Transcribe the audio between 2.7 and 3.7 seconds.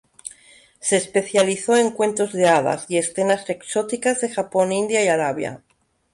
y escenas